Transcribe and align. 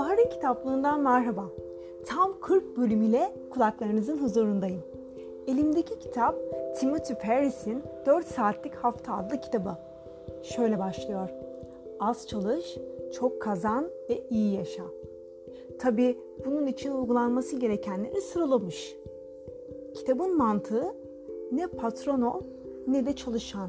Bahar'ın 0.00 0.28
kitaplığından 0.28 1.00
merhaba. 1.00 1.44
Tam 2.06 2.40
40 2.40 2.76
bölüm 2.76 3.02
ile 3.02 3.32
kulaklarınızın 3.50 4.18
huzurundayım. 4.18 4.82
Elimdeki 5.46 5.98
kitap 5.98 6.36
Timothy 6.76 7.18
Ferris'in 7.18 7.82
4 8.06 8.26
Saatlik 8.26 8.74
Hafta 8.74 9.16
adlı 9.16 9.40
kitabı. 9.40 9.76
Şöyle 10.42 10.78
başlıyor. 10.78 11.28
Az 11.98 12.28
çalış, 12.28 12.76
çok 13.12 13.42
kazan 13.42 13.90
ve 14.10 14.22
iyi 14.30 14.54
yaşa. 14.54 14.82
Tabi 15.78 16.18
bunun 16.46 16.66
için 16.66 16.92
uygulanması 16.92 17.56
gerekenleri 17.56 18.20
sıralamış. 18.20 18.96
Kitabın 19.94 20.36
mantığı 20.36 20.84
ne 21.52 21.66
patron 21.66 22.22
ol 22.22 22.40
ne 22.86 23.06
de 23.06 23.16
çalışan. 23.16 23.68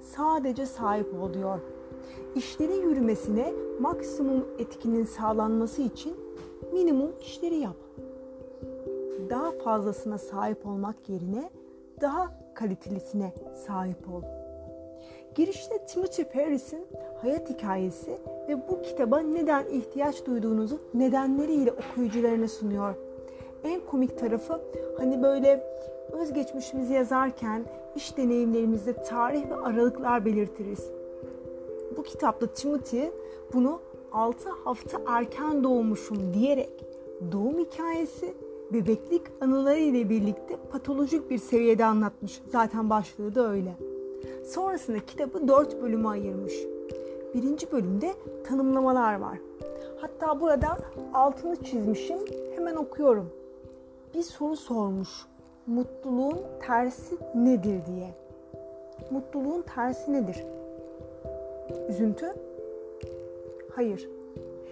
Sadece 0.00 0.66
sahip 0.66 1.14
ol 1.22 1.34
diyor. 1.34 1.58
İşlerin 2.34 2.88
yürümesine 2.88 3.52
maksimum 3.80 4.44
etkinin 4.58 5.04
sağlanması 5.04 5.82
için 5.82 6.14
minimum 6.72 7.12
işleri 7.20 7.54
yap. 7.54 7.76
Daha 9.30 9.50
fazlasına 9.50 10.18
sahip 10.18 10.66
olmak 10.66 11.08
yerine 11.08 11.50
daha 12.00 12.32
kalitelisine 12.54 13.32
sahip 13.66 14.08
ol. 14.08 14.22
Girişte 15.34 15.86
Timothy 15.86 16.28
Ferris'in 16.28 16.86
hayat 17.22 17.50
hikayesi 17.50 18.18
ve 18.48 18.68
bu 18.68 18.82
kitaba 18.82 19.18
neden 19.18 19.66
ihtiyaç 19.66 20.26
duyduğunuzu 20.26 20.80
nedenleriyle 20.94 21.72
okuyucularına 21.72 22.48
sunuyor. 22.48 22.94
En 23.64 23.80
komik 23.80 24.18
tarafı 24.18 24.60
hani 24.98 25.22
böyle 25.22 25.64
özgeçmişimizi 26.12 26.92
yazarken 26.92 27.64
iş 27.96 28.16
deneyimlerimizde 28.16 28.92
tarih 29.02 29.50
ve 29.50 29.54
aralıklar 29.54 30.24
belirtiriz. 30.24 30.97
Bu 31.98 32.02
kitapta 32.02 32.46
Timothy 32.46 33.10
bunu 33.54 33.80
6 34.12 34.50
hafta 34.50 35.00
erken 35.06 35.64
doğmuşum 35.64 36.34
diyerek 36.34 36.84
doğum 37.32 37.58
hikayesi 37.58 38.34
bebeklik 38.72 39.22
anıları 39.40 39.78
ile 39.78 40.08
birlikte 40.08 40.56
patolojik 40.72 41.30
bir 41.30 41.38
seviyede 41.38 41.84
anlatmış. 41.84 42.42
Zaten 42.52 42.90
başlığı 42.90 43.34
da 43.34 43.50
öyle. 43.50 43.74
Sonrasında 44.46 44.98
kitabı 44.98 45.48
4 45.48 45.82
bölüme 45.82 46.08
ayırmış. 46.08 46.54
Birinci 47.34 47.72
bölümde 47.72 48.14
tanımlamalar 48.44 49.20
var. 49.20 49.38
Hatta 50.00 50.40
burada 50.40 50.78
altını 51.14 51.56
çizmişim. 51.56 52.18
Hemen 52.56 52.76
okuyorum. 52.76 53.30
Bir 54.14 54.22
soru 54.22 54.56
sormuş. 54.56 55.26
Mutluluğun 55.66 56.38
tersi 56.66 57.16
nedir 57.34 57.86
diye. 57.86 58.14
Mutluluğun 59.10 59.62
tersi 59.62 60.12
nedir? 60.12 60.44
Üzüntü? 61.88 62.34
Hayır. 63.70 64.10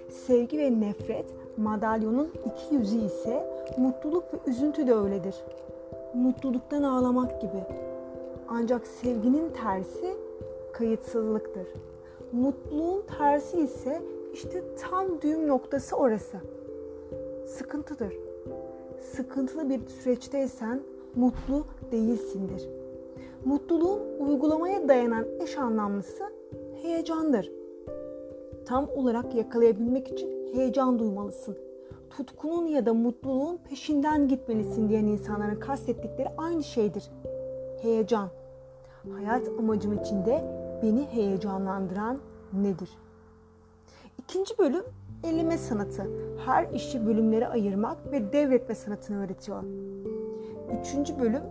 Sevgi 0.08 0.58
ve 0.58 0.80
nefret 0.80 1.26
madalyonun 1.56 2.32
iki 2.46 2.74
yüzü 2.74 2.98
ise 2.98 3.46
mutluluk 3.78 4.24
ve 4.34 4.50
üzüntü 4.50 4.86
de 4.86 4.94
öyledir. 4.94 5.34
Mutluluktan 6.14 6.82
ağlamak 6.82 7.40
gibi. 7.40 7.62
Ancak 8.48 8.86
sevginin 8.86 9.50
tersi 9.62 10.16
kayıtsızlıktır. 10.72 11.66
Mutluluğun 12.32 13.02
tersi 13.18 13.60
ise 13.60 14.02
işte 14.34 14.62
tam 14.76 15.20
düğüm 15.22 15.48
noktası 15.48 15.96
orası. 15.96 16.36
Sıkıntıdır. 17.46 18.14
Sıkıntılı 19.00 19.70
bir 19.70 19.88
süreçteysen 19.88 20.80
mutlu 21.14 21.64
değilsindir. 21.92 22.68
Mutluluğun 23.44 24.00
uygulamaya 24.18 24.88
dayanan 24.88 25.26
eş 25.40 25.58
anlamlısı 25.58 26.24
heyecandır. 26.86 27.52
Tam 28.66 28.88
olarak 28.96 29.34
yakalayabilmek 29.34 30.08
için 30.08 30.54
heyecan 30.54 30.98
duymalısın. 30.98 31.56
Tutkunun 32.10 32.66
ya 32.66 32.86
da 32.86 32.94
mutluluğun 32.94 33.56
peşinden 33.56 34.28
gitmelisin 34.28 34.88
diyen 34.88 35.04
insanların 35.04 35.60
kastettikleri 35.60 36.28
aynı 36.36 36.64
şeydir. 36.64 37.10
Heyecan. 37.82 38.28
Hayat 39.12 39.48
amacım 39.58 39.98
içinde 40.02 40.44
beni 40.82 41.04
heyecanlandıran 41.04 42.18
nedir? 42.52 42.90
İkinci 44.18 44.58
bölüm 44.58 44.84
elime 45.24 45.58
sanatı. 45.58 46.10
Her 46.46 46.70
işi 46.70 47.06
bölümlere 47.06 47.48
ayırmak 47.48 48.12
ve 48.12 48.32
devretme 48.32 48.74
sanatını 48.74 49.24
öğretiyor. 49.24 49.62
Üçüncü 50.80 51.20
bölüm 51.20 51.42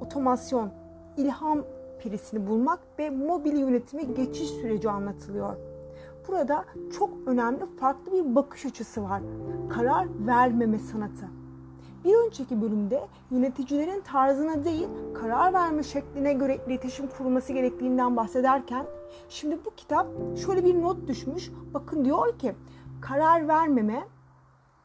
otomasyon, 0.00 0.70
ilham 1.16 1.64
pirisini 2.04 2.46
bulmak 2.46 2.80
ve 2.98 3.10
mobil 3.10 3.58
yönetime 3.58 4.02
geçiş 4.02 4.50
süreci 4.50 4.90
anlatılıyor. 4.90 5.56
Burada 6.28 6.64
çok 6.98 7.10
önemli 7.26 7.66
farklı 7.80 8.12
bir 8.12 8.34
bakış 8.34 8.66
açısı 8.66 9.02
var. 9.02 9.22
Karar 9.70 10.08
vermeme 10.26 10.78
sanatı. 10.78 11.28
Bir 12.04 12.14
önceki 12.14 12.62
bölümde 12.62 13.00
yöneticilerin 13.30 14.00
tarzına 14.00 14.64
değil, 14.64 14.88
karar 15.14 15.52
verme 15.52 15.82
şekline 15.82 16.32
göre 16.32 16.58
iletişim 16.66 17.06
kurulması 17.06 17.52
gerektiğinden 17.52 18.16
bahsederken 18.16 18.86
şimdi 19.28 19.58
bu 19.64 19.70
kitap 19.76 20.06
şöyle 20.46 20.64
bir 20.64 20.82
not 20.82 21.08
düşmüş. 21.08 21.50
Bakın 21.74 22.04
diyor 22.04 22.38
ki 22.38 22.54
karar 23.00 23.48
vermeme 23.48 24.04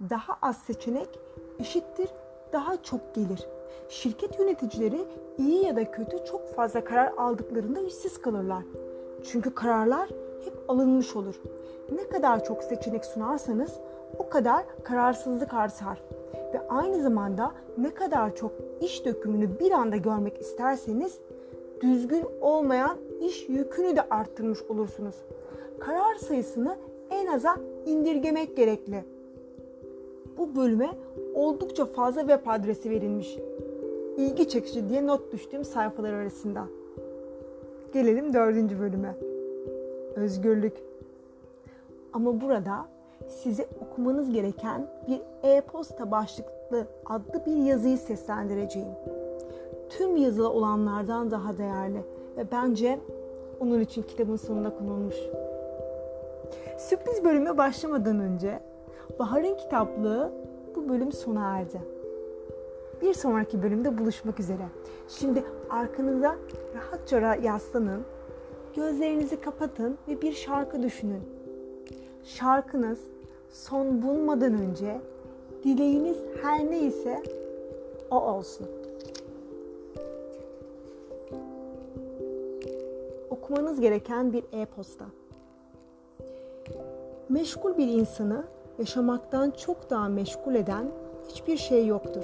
daha 0.10 0.38
az 0.42 0.58
seçenek 0.58 1.20
eşittir 1.60 2.10
daha 2.54 2.84
çok 2.84 3.16
gelir. 3.16 3.59
Şirket 3.90 4.40
yöneticileri 4.40 5.06
iyi 5.38 5.66
ya 5.66 5.76
da 5.76 5.92
kötü 5.92 6.18
çok 6.26 6.48
fazla 6.56 6.84
karar 6.84 7.14
aldıklarında 7.18 7.80
işsiz 7.80 8.22
kalırlar. 8.22 8.64
Çünkü 9.24 9.56
kararlar 9.56 10.10
hep 10.46 10.54
alınmış 10.68 11.16
olur. 11.16 11.42
Ne 11.92 12.08
kadar 12.08 12.44
çok 12.44 12.64
seçenek 12.64 13.06
sunarsanız 13.06 13.80
o 14.18 14.30
kadar 14.30 14.66
kararsızlık 14.84 15.54
artar. 15.54 16.02
Ve 16.54 16.68
aynı 16.70 17.02
zamanda 17.02 17.52
ne 17.78 17.94
kadar 17.94 18.36
çok 18.36 18.52
iş 18.82 19.06
dökümünü 19.06 19.60
bir 19.60 19.72
anda 19.72 19.98
görmek 19.98 20.42
isterseniz 20.42 21.20
düzgün 21.82 22.26
olmayan 22.42 22.98
iş 23.22 23.50
yükünü 23.50 23.96
de 23.96 24.02
arttırmış 24.10 24.60
olursunuz. 24.70 25.16
Karar 25.80 26.16
sayısını 26.16 26.78
en 27.10 27.28
aza 27.28 27.56
indirgemek 27.86 28.58
gerekli. 28.58 29.04
Bu 30.38 30.56
bölüme 30.56 30.90
oldukça 31.40 31.86
fazla 31.86 32.22
web 32.22 32.48
adresi 32.48 32.90
verilmiş. 32.90 33.38
İlgi 34.18 34.50
çekici 34.50 34.90
diye 34.90 35.08
not 35.08 35.32
düştüğüm 35.32 35.64
sayfalar 35.64 36.14
arasında. 36.14 36.64
Gelelim 37.94 38.34
dördüncü 38.34 38.80
bölüme. 38.80 39.16
Özgürlük. 40.16 40.74
Ama 42.14 42.42
burada 42.42 42.86
size 43.28 43.68
okumanız 43.82 44.32
gereken 44.32 44.88
bir 45.08 45.22
e-posta 45.44 46.12
başlıklı 46.12 46.88
adlı 47.06 47.46
bir 47.46 47.56
yazıyı 47.56 47.98
seslendireceğim. 47.98 48.90
Tüm 49.90 50.18
yazılı 50.18 50.50
olanlardan 50.50 51.32
daha 51.32 51.58
değerli 51.58 52.02
ve 52.38 52.44
bence 52.52 53.00
onun 53.60 53.80
için 53.80 54.02
kitabın 54.02 54.36
sonuna 54.36 54.78
konulmuş. 54.78 55.16
Sürpriz 56.78 57.24
bölüme 57.24 57.58
başlamadan 57.58 58.20
önce 58.20 58.60
Bahar'ın 59.20 59.56
kitaplığı 59.56 60.32
bu 60.76 60.90
bölüm 60.90 61.12
sona 61.12 61.58
erdi. 61.58 61.82
Bir 63.02 63.14
sonraki 63.14 63.64
bölümde 63.64 63.98
buluşmak 63.98 64.40
üzere. 64.40 64.66
Şimdi 65.08 65.44
arkanıza 65.70 66.36
rahatça 66.76 67.36
yaslanın, 67.36 68.02
gözlerinizi 68.76 69.42
kapatın 69.42 69.98
ve 70.08 70.22
bir 70.22 70.34
şarkı 70.34 70.84
düşünün. 70.84 71.22
Şarkınız 72.24 73.00
son 73.52 74.02
bulmadan 74.02 74.54
önce 74.54 75.02
dileğiniz 75.64 76.18
her 76.42 76.72
neyse 76.72 77.24
o 78.12 78.22
olsun. 78.22 78.68
Okumanız 83.30 83.80
gereken 83.80 84.34
bir 84.34 84.44
e-posta. 84.52 85.06
Meşgul 87.30 87.78
bir 87.78 87.88
insanı 87.88 88.44
yaşamaktan 88.80 89.52
çok 89.52 89.90
daha 89.90 90.10
meşgul 90.10 90.56
eden 90.56 90.92
hiçbir 91.30 91.58
şey 91.58 91.88
yoktur. 91.88 92.24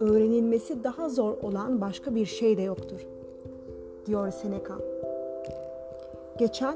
Öğrenilmesi 0.00 0.84
daha 0.84 1.08
zor 1.08 1.36
olan 1.42 1.80
başka 1.80 2.14
bir 2.14 2.26
şey 2.26 2.56
de 2.56 2.62
yoktur, 2.62 3.06
diyor 4.06 4.30
Seneca. 4.30 4.74
Geçen 6.38 6.74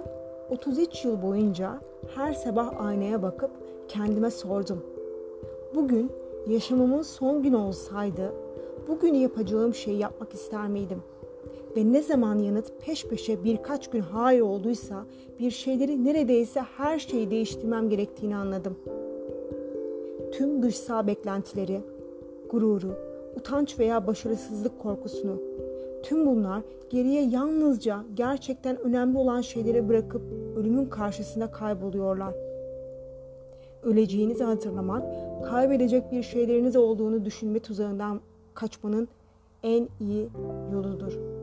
33 0.51 1.05
yıl 1.05 1.23
boyunca 1.23 1.81
her 2.15 2.33
sabah 2.33 2.87
aynaya 2.87 3.23
bakıp 3.23 3.51
kendime 3.89 4.31
sordum. 4.31 4.85
Bugün 5.75 6.13
yaşamımın 6.47 7.03
son 7.03 7.43
günü 7.43 7.57
olsaydı 7.57 8.33
bugün 8.89 9.15
yapacağım 9.15 9.75
şeyi 9.75 9.99
yapmak 9.99 10.35
ister 10.35 10.69
miydim? 10.69 11.03
Ve 11.77 11.93
ne 11.93 12.03
zaman 12.03 12.39
yanıt 12.39 12.73
peş 12.81 13.07
peşe 13.07 13.45
birkaç 13.45 13.91
gün 13.91 14.01
hayır 14.01 14.41
olduysa 14.41 15.05
bir 15.41 15.51
şeyleri 15.51 16.05
neredeyse 16.05 16.61
her 16.61 16.99
şeyi 16.99 17.31
değiştirmem 17.31 17.89
gerektiğini 17.89 18.37
anladım. 18.37 18.77
Tüm 20.33 20.63
dışsal 20.63 21.07
beklentileri, 21.07 21.81
gururu, 22.51 22.95
utanç 23.37 23.79
veya 23.79 24.07
başarısızlık 24.07 24.79
korkusunu, 24.79 25.41
tüm 26.03 26.27
bunlar 26.27 26.63
geriye 26.91 27.23
yalnızca 27.23 28.05
gerçekten 28.15 28.81
önemli 28.81 29.19
olan 29.19 29.41
şeyleri 29.41 29.89
bırakıp 29.89 30.23
ölümün 30.57 30.87
karşısında 30.87 31.51
kayboluyorlar. 31.51 32.35
öleceğinizi 33.83 34.45
hatırlamak, 34.45 35.03
kaybedecek 35.45 36.13
bir 36.13 36.23
şeyleriniz 36.23 36.77
olduğunu 36.77 37.25
düşünme 37.25 37.59
tuzağından 37.59 38.21
kaçmanın 38.55 39.09
en 39.63 39.89
iyi 40.01 40.29
yoludur. 40.73 41.34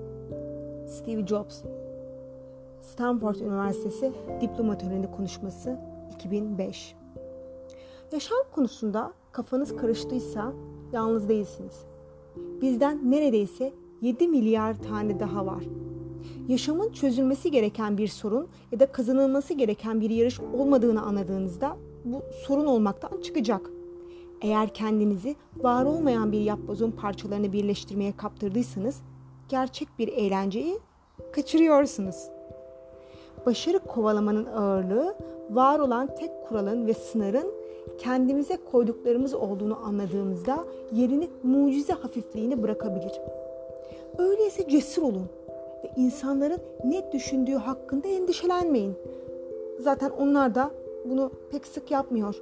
Steve 0.92 1.28
Jobs 1.28 1.62
Stanford 2.82 3.36
Üniversitesi 3.36 4.12
diploma 4.42 4.78
töreni 4.78 5.12
konuşması 5.12 5.80
2005 6.16 6.96
Yaşam 8.12 8.38
konusunda 8.52 9.14
kafanız 9.32 9.76
karıştıysa 9.76 10.54
yalnız 10.94 11.30
değilsiniz. 11.30 11.74
Bizden 12.62 13.12
neredeyse 13.12 13.74
7 14.02 14.28
milyar 14.28 14.84
tane 14.84 15.20
daha 15.20 15.46
var. 15.46 15.64
Yaşamın 16.48 16.92
çözülmesi 16.92 17.52
gereken 17.52 17.98
bir 17.98 18.08
sorun 18.08 18.48
ya 18.72 18.80
da 18.80 18.92
kazanılması 18.92 19.54
gereken 19.54 20.02
bir 20.02 20.10
yarış 20.10 20.40
olmadığını 20.40 21.02
anladığınızda 21.02 21.78
bu 22.06 22.22
sorun 22.48 22.66
olmaktan 22.66 23.22
çıkacak. 23.22 23.70
Eğer 24.42 24.74
kendinizi 24.74 25.36
var 25.58 25.86
olmayan 25.86 26.32
bir 26.32 26.42
yapbozun 26.42 26.92
parçalarını 26.92 27.54
birleştirmeye 27.54 28.18
kaptırdıysanız 28.18 29.02
gerçek 29.52 29.88
bir 30.00 30.08
eğlenceyi 30.08 30.80
kaçırıyorsunuz. 31.32 32.30
Başarı 33.46 33.80
kovalamanın 33.80 34.46
ağırlığı 34.46 35.16
var 35.50 35.80
olan 35.80 36.16
tek 36.16 36.32
kuralın 36.48 36.88
ve 36.88 36.94
sınırın 36.94 37.54
kendimize 37.98 38.58
koyduklarımız 38.72 39.34
olduğunu 39.34 39.80
anladığımızda 39.86 40.66
yerini 40.92 41.30
mucize 41.44 41.94
hafifliğini 41.94 42.64
bırakabilir. 42.64 43.22
Öyleyse 44.18 44.70
cesur 44.70 45.02
olun 45.02 45.30
ve 45.84 45.92
insanların 45.96 46.60
ne 46.84 47.12
düşündüğü 47.12 47.56
hakkında 47.56 48.08
endişelenmeyin. 48.08 48.94
Zaten 49.80 50.10
onlar 50.10 50.56
da 50.56 50.72
bunu 51.06 51.32
pek 51.52 51.68
sık 51.68 51.92
yapmıyor. 51.92 52.36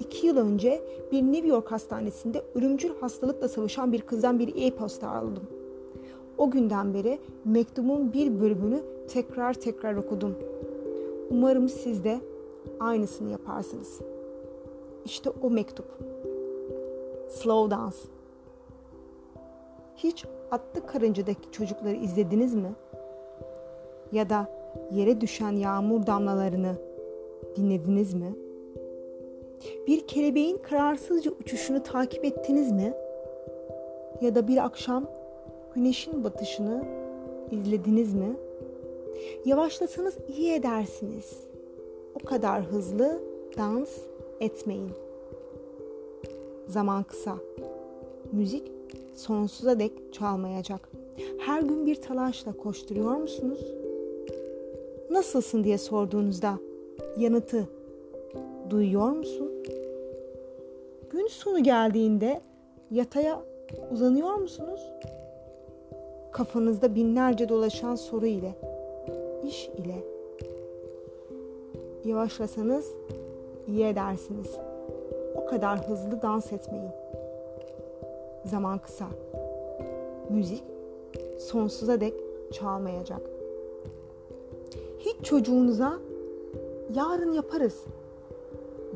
İki 0.00 0.26
yıl 0.26 0.36
önce 0.36 0.80
bir 1.12 1.22
New 1.22 1.48
York 1.48 1.72
hastanesinde 1.72 2.42
ölümcül 2.54 2.90
hastalıkla 3.00 3.48
savaşan 3.48 3.92
bir 3.92 4.00
kızdan 4.00 4.38
bir 4.38 4.66
e-posta 4.66 5.08
aldım. 5.08 5.57
O 6.38 6.50
günden 6.50 6.94
beri 6.94 7.18
mektubun 7.44 8.12
bir 8.12 8.40
bölümünü 8.40 8.80
tekrar 9.08 9.54
tekrar 9.54 9.94
okudum. 9.94 10.34
Umarım 11.30 11.68
siz 11.68 12.04
de 12.04 12.18
aynısını 12.80 13.30
yaparsınız. 13.30 14.00
İşte 15.04 15.30
o 15.42 15.50
mektup. 15.50 15.86
Slow 17.28 17.76
Dance. 17.76 17.96
Hiç 19.96 20.24
Atlı 20.50 20.86
Karınca'daki 20.86 21.50
çocukları 21.52 21.94
izlediniz 21.96 22.54
mi? 22.54 22.72
Ya 24.12 24.30
da 24.30 24.46
yere 24.92 25.20
düşen 25.20 25.52
yağmur 25.52 26.06
damlalarını 26.06 26.74
dinlediniz 27.56 28.14
mi? 28.14 28.34
Bir 29.86 30.06
kelebeğin 30.06 30.58
kararsızca 30.58 31.30
uçuşunu 31.30 31.82
takip 31.82 32.24
ettiniz 32.24 32.72
mi? 32.72 32.94
Ya 34.20 34.34
da 34.34 34.48
bir 34.48 34.64
akşam 34.64 35.04
güneşin 35.78 36.24
batışını 36.24 36.84
izlediniz 37.50 38.14
mi? 38.14 38.36
Yavaşlasanız 39.44 40.14
iyi 40.36 40.52
edersiniz. 40.52 41.40
O 42.14 42.26
kadar 42.26 42.62
hızlı 42.62 43.20
dans 43.58 43.90
etmeyin. 44.40 44.90
Zaman 46.66 47.02
kısa. 47.02 47.36
Müzik 48.32 48.72
sonsuza 49.14 49.78
dek 49.78 49.92
çalmayacak. 50.12 50.88
Her 51.38 51.62
gün 51.62 51.86
bir 51.86 52.02
talaşla 52.02 52.52
koşturuyor 52.52 53.16
musunuz? 53.16 53.60
Nasılsın 55.10 55.64
diye 55.64 55.78
sorduğunuzda 55.78 56.58
yanıtı 57.18 57.68
duyuyor 58.70 59.10
musun? 59.10 59.50
Gün 61.10 61.26
sonu 61.26 61.62
geldiğinde 61.62 62.40
yataya 62.90 63.42
uzanıyor 63.90 64.34
musunuz? 64.34 64.80
Kafanızda 66.32 66.94
binlerce 66.94 67.48
dolaşan 67.48 67.94
soru 67.94 68.26
ile, 68.26 68.54
iş 69.44 69.68
ile. 69.68 70.04
Yavaşlasanız 72.04 72.92
iyi 73.66 73.84
edersiniz. 73.84 74.56
O 75.36 75.46
kadar 75.46 75.88
hızlı 75.88 76.22
dans 76.22 76.52
etmeyin. 76.52 76.90
Zaman 78.44 78.78
kısa. 78.78 79.06
Müzik 80.30 80.62
sonsuza 81.38 82.00
dek 82.00 82.14
çalmayacak. 82.52 83.20
Hiç 84.98 85.26
çocuğunuza 85.26 85.98
yarın 86.94 87.32
yaparız 87.32 87.84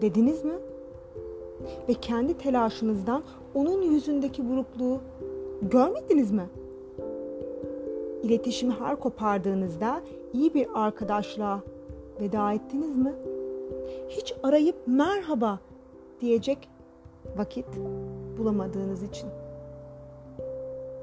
dediniz 0.00 0.44
mi? 0.44 0.54
Ve 1.88 1.94
kendi 1.94 2.38
telaşınızdan 2.38 3.22
onun 3.54 3.82
yüzündeki 3.82 4.50
burukluğu 4.50 5.00
görmediniz 5.62 6.30
mi? 6.30 6.48
İletişimi 8.22 8.72
her 8.72 9.00
kopardığınızda 9.00 10.00
iyi 10.32 10.54
bir 10.54 10.68
arkadaşla 10.74 11.60
veda 12.20 12.52
ettiniz 12.52 12.96
mi? 12.96 13.12
Hiç 14.08 14.34
arayıp 14.42 14.76
merhaba 14.86 15.58
diyecek 16.20 16.68
vakit 17.36 17.66
bulamadığınız 18.38 19.02
için. 19.02 19.28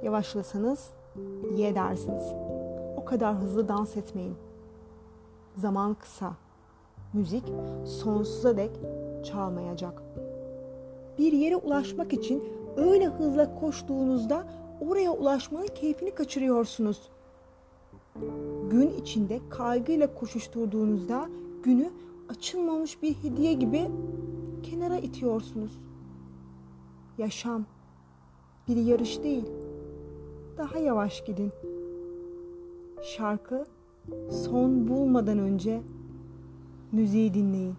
Yavaşlasanız 0.04 0.90
iyi 1.52 1.66
edersiniz. 1.66 2.34
O 2.98 3.06
kadar 3.06 3.36
hızlı 3.36 3.68
dans 3.68 3.98
etmeyin. 3.98 4.36
Zaman 5.56 5.94
kısa. 5.94 6.34
Müzik 7.14 7.44
sonsuza 7.86 8.58
dek 8.58 8.72
çalmayacak. 9.24 10.04
Bir 11.18 11.34
yere 11.34 11.56
ulaşmak 11.56 12.14
için 12.14 12.44
öyle 12.78 13.06
hızla 13.06 13.60
koştuğunuzda 13.60 14.44
oraya 14.82 15.12
ulaşmanın 15.12 15.68
keyfini 15.68 16.16
kaçırıyorsunuz. 16.16 17.10
Gün 18.70 18.90
içinde 19.02 19.40
kaygıyla 19.50 20.14
koşuşturduğunuzda 20.14 21.30
günü 21.64 21.90
açılmamış 22.30 23.02
bir 23.02 23.14
hediye 23.14 23.54
gibi 23.54 23.88
kenara 24.64 24.98
itiyorsunuz. 24.98 25.80
Yaşam 27.18 27.66
bir 28.68 28.76
yarış 28.76 29.24
değil. 29.24 29.46
Daha 30.58 30.80
yavaş 30.80 31.26
gidin. 31.26 31.52
Şarkı 33.04 33.66
son 34.32 34.88
bulmadan 34.88 35.40
önce 35.40 35.82
müziği 36.92 37.34
dinleyin. 37.34 37.76